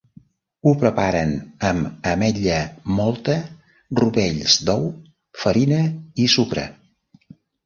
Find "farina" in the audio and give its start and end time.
5.45-5.85